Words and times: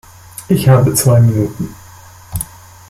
Ich 0.49 0.67
habe 0.67 0.95
zwei 0.95 1.19
Minuten. 1.21 1.75